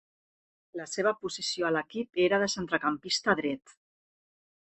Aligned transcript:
La 0.79 0.87
seva 0.93 1.11
posició 1.25 1.67
a 1.67 1.71
l'equip 1.75 2.21
era 2.27 2.41
de 2.45 2.49
centrecampista 2.55 3.39
dret. 3.43 3.77